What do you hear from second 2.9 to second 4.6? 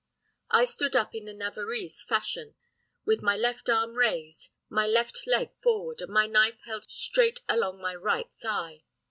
with my left arm raised,